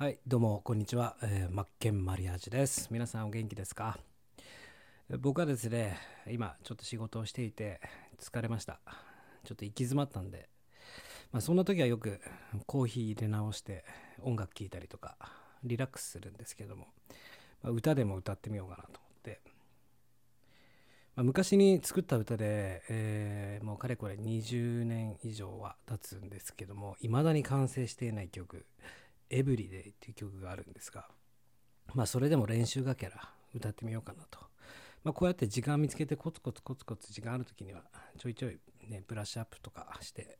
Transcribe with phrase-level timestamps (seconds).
[0.00, 2.86] はい、どうもこんにちは、えー、マッケンマリアージュです。
[2.92, 3.98] 皆さんお元気ですか？
[5.18, 5.98] 僕はですね、
[6.30, 7.80] 今ちょっと仕事をしていて
[8.16, 8.78] 疲れました。
[9.42, 10.48] ちょっと行き詰まったんで、
[11.32, 12.20] まあ、そんな時はよく
[12.66, 13.84] コーヒー入れ直して
[14.22, 15.16] 音楽聴いたりとか
[15.64, 16.86] リラックスするんですけども、
[17.64, 19.40] まあ歌でも歌ってみようかなと思って、
[21.16, 28.64] ま昔に作った歌で、えーもうかれこれ20年以上は経つんですけども未だに完成していない曲
[29.30, 31.08] 「エブリデイ」っていう曲があるんですが
[31.94, 34.38] まあそれでも練習がけら歌ってみようかなと、
[35.04, 37.84] まあ、こうやって時間見つけてコツコツコツコツ時間ある時には
[38.18, 40.38] ちょいちょいねブラッシュアップとかして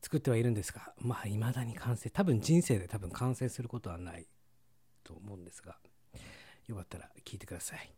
[0.00, 4.26] 作ってはいるんですがまあ未だに完成多分人生で多分完成することはない
[5.02, 5.76] と思うんですが
[6.66, 7.92] よかったら聴いてください。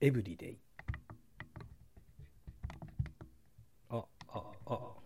[0.00, 0.58] エブリデイ
[3.88, 5.03] あああ。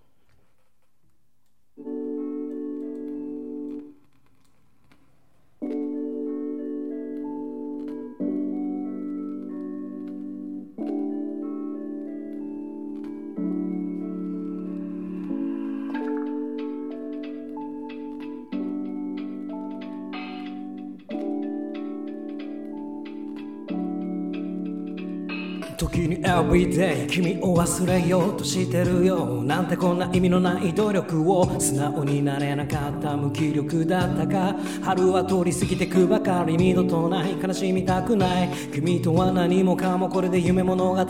[25.78, 34.56] 時に everyday 君を忘れようとしてるよなんてこんな意味のない努力を素直になれなかった無気力だったか。
[34.82, 37.40] 春は通り過ぎてくばかり二度とない。
[37.40, 38.48] 悲しみたくない。
[38.72, 41.06] 君とは何もかもこれで夢物語。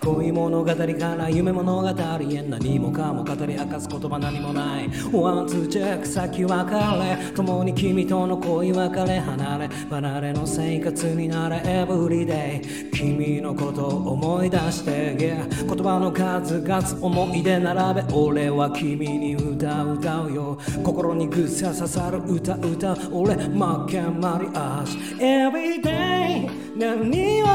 [0.00, 0.76] 恋物語か
[1.16, 2.42] ら夢物語へ。
[2.48, 4.88] 何もかも語り明かす言葉何もない。
[5.12, 7.32] ワンツーチェック先別れ。
[7.34, 11.56] 共に君との恋別れ離れ離れの生活になれ。
[11.56, 18.14] Everyday 君のこと思い出して yeah 言葉の数々思い出並べ。
[18.14, 20.58] 俺は君に歌う歌うよ。
[20.84, 22.92] 心にぐっさ刺さる歌歌。
[22.92, 27.46] う俺マッケンマリアージュ Everyday 何を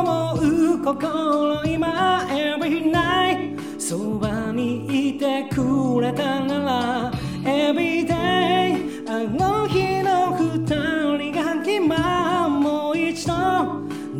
[0.00, 7.12] 思う心今？Every night そばにいてくれたなら。
[7.44, 10.99] Everyday あの日の二人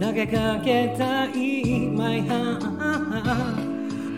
[0.01, 2.65] 投げかけたい My heart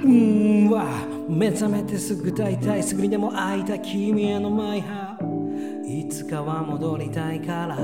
[0.04, 0.70] うん。
[0.70, 0.86] わ
[1.28, 5.12] 目覚めてすぐ大体すぐにでも会いたい君への My heart
[5.84, 7.76] いつかは戻りたいから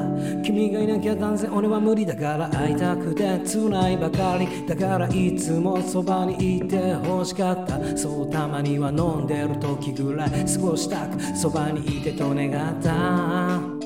[0.45, 13.78] 君がいなきゃ断然俺は無理だから会いたくて辛いばかりだからいつもそばにいて欲しかったそうたまには飲んでる時ぐらい過ごしたくそばにいてと願った。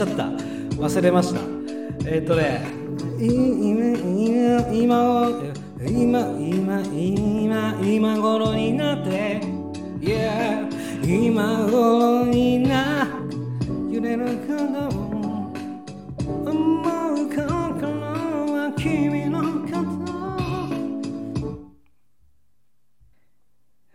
[0.00, 0.24] ちゃった
[0.80, 1.40] 忘れました。
[2.08, 2.64] えっ、とね
[3.20, 3.98] 今
[4.72, 5.28] 今今
[5.78, 9.42] 今今今今頃になって
[10.00, 10.70] Yeah
[11.04, 13.08] 今頃にな
[13.92, 14.88] 揺れること
[16.48, 16.80] 思
[17.12, 17.44] う心
[18.54, 20.10] は君のこと。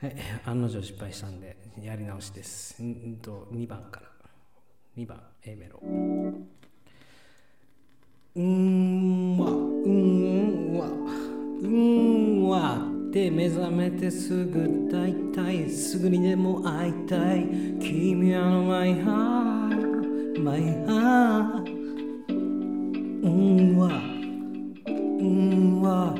[0.06, 2.84] はい、案の定失敗したんでやり直しです。
[2.84, 4.15] んと2番から。
[4.98, 5.82] 2番 A メロ。
[8.36, 9.50] うんわ。
[9.50, 10.88] うんわ。
[11.62, 12.78] うんわ
[13.10, 17.46] って目覚めてすぐ大体すぐにでも会いたい。
[17.80, 21.66] 君はの My heart My heart
[23.24, 23.88] うんわ。
[24.88, 24.92] う
[25.24, 26.16] んわ。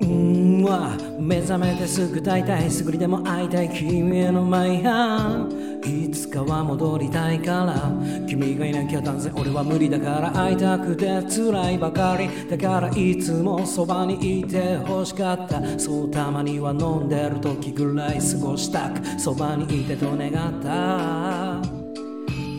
[0.00, 1.03] うんわ。
[1.18, 7.92] 目覚めてすぐ大体すぐにでも会いたい君へのマイハーいつかは戻りたいから
[8.26, 12.48] 君がいなきゃ断然俺は無理だから会いたくて辛いばかり。
[12.48, 15.78] だからいつもそばにいて欲しかった。
[15.78, 18.90] そうたまには飲んでる時ぐらい過ごした。
[18.90, 21.60] くそばにいてと願った。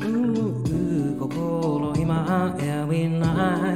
[0.08, 3.75] うう心今 Every night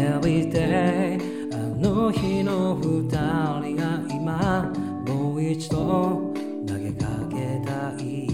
[0.00, 1.18] Every day
[1.52, 4.72] あの日の二人が今
[5.06, 6.32] もう一度
[6.66, 8.26] 投げかけたい。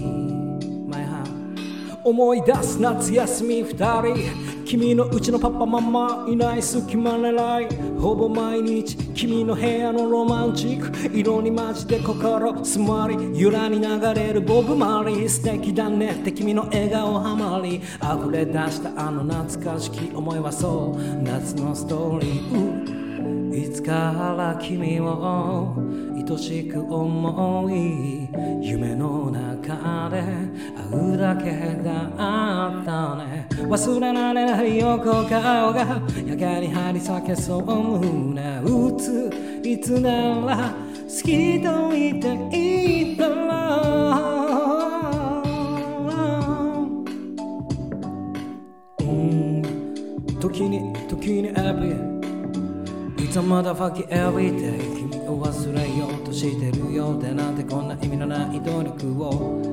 [0.87, 1.27] My heart
[2.05, 11.17] 思い出す夏休み二人君のうちのパパママいない隙間狙いほぼ毎日君の部屋のロマンチック。
[11.17, 21.23] 色にマジで心詰まりゆらに流れるボブ・マリー素敵だねって君の笑顔ハマり溢れ出したあの懐かしき思いはそう。
[21.23, 25.73] 夏のストーリーいつから君を
[26.29, 28.27] 愛しく思い
[28.61, 30.21] 夢の中で
[30.91, 31.51] 会うだけ
[31.81, 33.47] だったね。
[33.51, 37.63] 忘れられない横顔がやけに張り裂けそう
[37.99, 39.31] 胸打つ
[39.63, 43.77] いつなら好きと言っていたら
[48.99, 49.03] う。
[49.03, 49.61] ん
[50.41, 51.95] 時に時に every
[53.17, 54.77] It's a motherfucking everyday
[55.09, 55.16] 君
[55.57, 59.63] 忘れようとしてるようでなんてこんな意味のない努力を。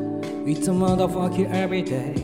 [0.47, 2.15] It's a motherfucking everyday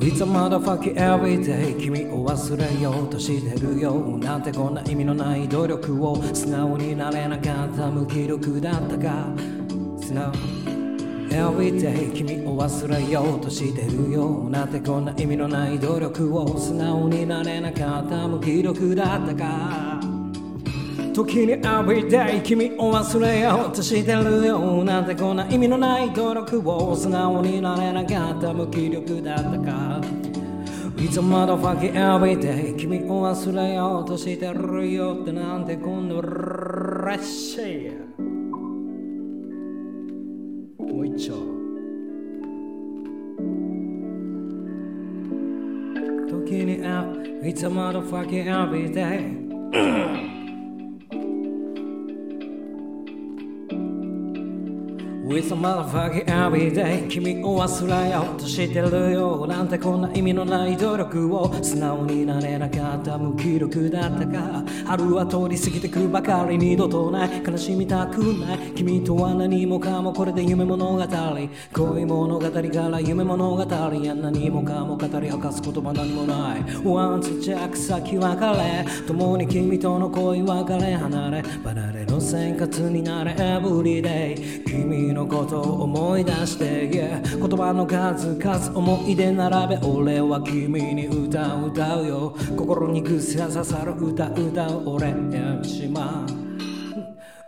[0.00, 6.16] It's a motherfucking everyday 君を忘れようとしてるよなんてこんな意味のない努力を。
[6.32, 9.26] 素直になれなかった無気力だったか。
[10.00, 10.32] 素直。
[11.28, 16.58] Everyday 君を忘れようとしてるよなんてこんな意味のない努力を。
[16.58, 20.07] 素直になれなかった無気力だったか。
[21.18, 23.74] 時に Everyday 君を忘れよう。
[23.74, 30.00] としてるよなんてこんな意味のない努力を素直になれなかった無気力だったか。
[30.96, 37.90] いつまだファキ Everyday 君を忘れようとしてるよってなんて今度らしい。
[40.78, 41.34] もう一丁。
[46.28, 46.78] 時に
[47.42, 50.37] It's a motherfucking everyday
[55.28, 71.06] With a motherfucking everyday 君を忘れようとしてるよなんてこんな意味のない努力を素直になれなかった無気力だったか春は通り過ぎてくばかり二度とない悲しみたくない君とは何もかもこれで夢物語
[71.74, 92.34] 恋物語から夢物語や何もかも語り明かす言葉何もないワンツジャック先別れ共に君との恋別れ離れ離れの生活になれ Everyday 君ののことを思い出して、yeah、言葉の数々思い出並べ俺は君に歌う歌うよ。
[92.56, 96.24] 心にぐっさ刺さる歌歌う俺やしま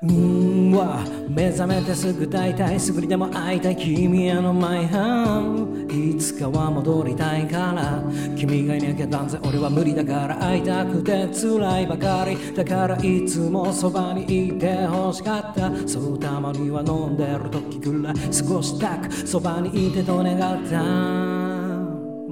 [0.02, 8.02] うんは目覚めてすぐ大体すぐにでも会いたい君へのマイハンいつかは戻りたいから。
[8.34, 12.54] 君がいなきゃ断然俺は無理だから会いたくて辛いばかり。
[12.54, 15.70] だからいつもそばにいて欲しかった。
[15.86, 20.82] そうたまには飲んでる時ぐらい過ごしたくそばにいてと願った。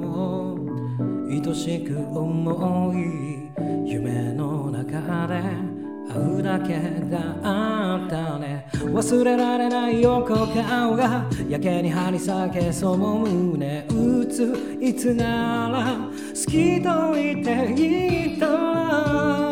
[0.01, 3.51] もう愛しく思い
[3.85, 5.68] 夢の中で。
[6.59, 6.75] だけ
[7.09, 8.67] だったね。
[8.73, 11.25] 忘れられない横顔が。
[11.49, 19.48] やけに張り裂けその胸打ついつなら好きと言っていた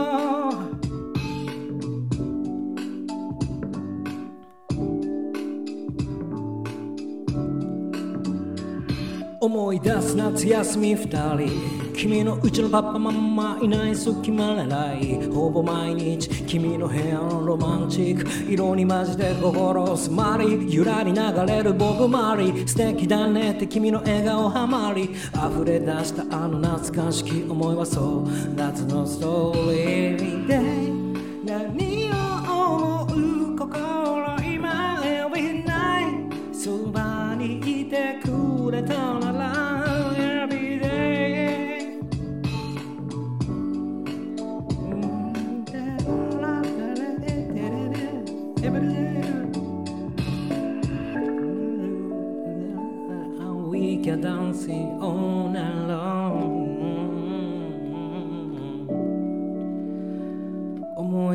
[9.47, 30.59] 思い出す夏休み二人君のうちのパパママいない隙間ないほぼ毎日君の部屋のロマンチック色に混じて心詰まりゆらり流れるボブ・マリー素敵だねって君の笑顔ハマり溢れ出したあの懐かしき思いはそう夏のストーリーで
[31.45, 32.17] 何を
[32.51, 39.26] 思う心今 Every night そばにいてくれたな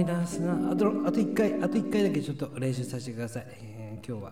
[0.01, 0.71] い出すな。
[0.71, 4.31] あとあと1回あと1回だけちょっと練習させてください、えー今日は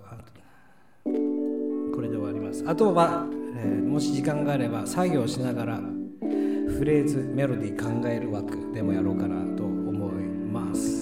[1.05, 2.63] これで終わります。
[2.67, 10.98] あとは、えーもし時間があれば作業しながらフレーズメロディー考える枠でもやろうかなと思います。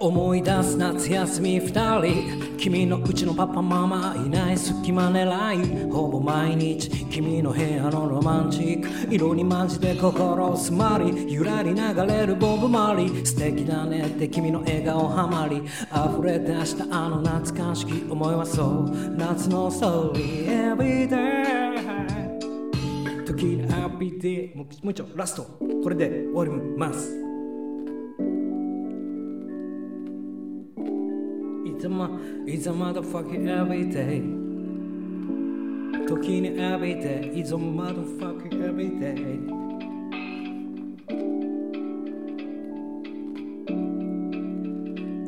[0.00, 2.56] 思い出す夏休み二人。
[2.58, 5.90] 君のうちのパパママいない隙間狙い。
[5.90, 9.14] ほぼ毎日君の部屋のロマンチック。
[9.14, 13.24] 色にマジで心すまりゆらり流れるボブマリー。
[13.24, 15.58] 素敵だねって君の笑顔ハマり。
[15.58, 18.90] 溢れ出したあの懐かしき思いはそう。
[19.16, 25.46] 夏のストーリー Everyday 時にハッピーデーもう一丁ラスト。
[25.82, 27.25] これで終わります。
[31.76, 31.88] It's a,
[32.46, 34.22] it's a motherfucking everyday
[36.06, 39.65] 時に everyday It's a motherfucking everyday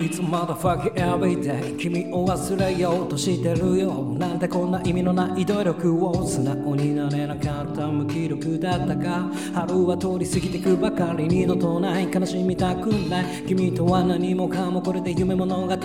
[0.08, 1.76] It's motherfuck everyday.
[1.76, 4.14] 君を忘れようとしてるよ。
[4.18, 9.30] なんでこんな意味のない努力を素直になれなかった無気力だったか。
[9.52, 12.10] 春は通り過ぎてくばかり二度とない。
[12.10, 13.44] 悲しみたくない。
[13.46, 15.76] 君とは何もかもこれで夢物語。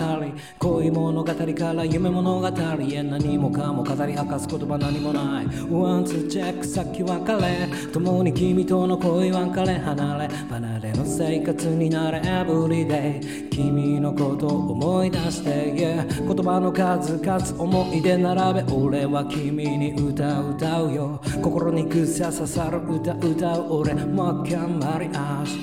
[0.58, 3.02] 恋物語から夢物語へ。
[3.02, 5.46] 何もかも語り明かす言葉何もない。
[5.70, 7.68] ワンツーチェック先別れ。
[7.92, 10.34] 共に君との恋は別れ離れ。
[10.48, 12.20] 離れの生活になれ。
[12.20, 21.20] Everyday 君のこと思い出して、yeah、言葉の数々思い出並べ俺は君に歌う歌うよ。
[21.42, 25.58] 心にくさ刺さる歌歌う俺も頑張り足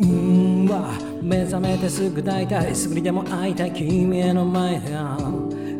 [0.00, 3.72] うんは目覚めてすぐ大体すぐにでも会いたい。
[3.72, 4.80] 君への前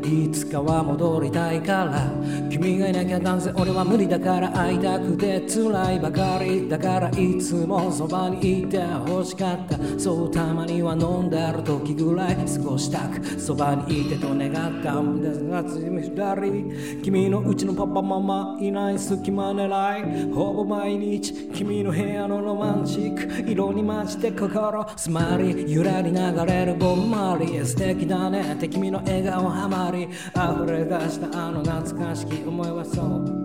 [0.05, 2.11] いつかは戻りたいから。
[2.51, 9.79] 君がいなきゃ断然俺は無理だから会いたくて辛いばかりだからいつもそばにいて欲しかった。
[9.99, 14.95] そうたまには飲んでる時ぐらい過ごしたくそばにいてと願った。
[15.03, 17.03] 夏二人。
[17.03, 20.33] 君のうちのパパママいない隙間狙い。
[20.33, 21.49] ほぼ毎日。
[21.55, 23.51] 君の部屋のロマンチック。
[23.51, 24.87] 色に混じって心。
[24.97, 27.65] すまりゆらり流れるボンマリー。
[27.65, 28.55] 素敵だね。
[28.55, 33.45] って君の笑顔ハマり溢れ出したあの懐かしき思いはそう。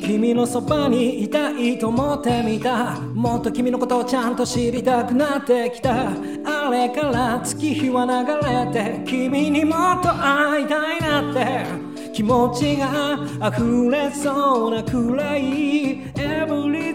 [0.00, 2.98] 君のそばにいたいと思ってみた。
[3.00, 6.10] もっと君のことをちゃんと知りたくなってきた。
[6.10, 11.90] あれから月日は流れて君にもっと会いたいなって。
[12.12, 16.89] 気持ちが溢れそうなくらい Every、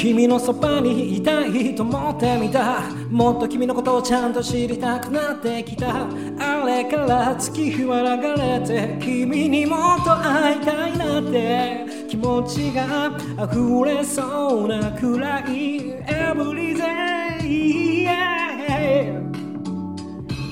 [0.00, 2.80] 君のそばにいたいと思ってみた。
[3.10, 6.06] もっと君のことをちゃんと知りたくなってきた。
[6.38, 11.84] あれから月日は流れて君にもっと会いたいなって。
[12.08, 13.12] 気持ちが
[13.44, 15.89] 溢れそうなくらい。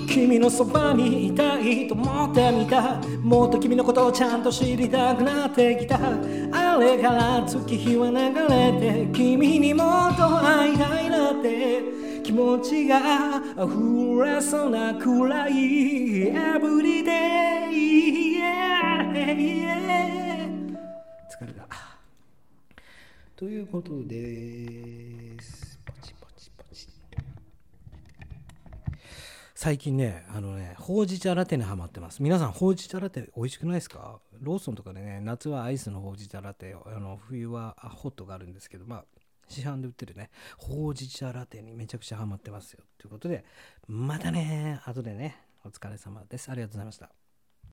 [0.08, 9.08] 君のそばにいたいと思ってみたもっと君のことをちゃんと知りたくなってきたあれから月日は流れて。
[9.12, 11.82] 君にもっと会いたいなって。
[12.28, 15.52] 気持ちが溢れそうなくらい
[16.30, 17.70] Everyday、
[18.38, 19.58] yeah, yeah
[21.30, 21.66] 疲れた。
[23.34, 26.88] ということですポチポチポチ
[29.60, 32.22] 最近ね、あのね、ほうじ茶ラテにハマってます。
[32.22, 34.20] 皆さん、ほうじ茶ラテ美味しくないですか？
[34.40, 39.04] ローソンとかでね、夏はアイスのほうじ茶ラテ、あの冬はホットがあるんですけど、まあ、
[39.48, 42.84] 市販で売ってるね、ほうじ茶ラテにめちゃくちゃハマってますよ。
[42.98, 43.44] ということで、
[43.88, 46.52] またね、後でね、お疲れ様です。
[46.52, 47.10] ありがとうございました。